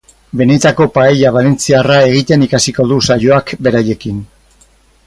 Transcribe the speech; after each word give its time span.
Benetako 0.39 0.87
paella 0.95 1.33
valentziarra 1.35 1.99
egiten 2.07 2.47
ikasiko 2.49 2.89
du 2.95 2.99
saioak 3.11 3.55
beraiekin. 3.69 4.27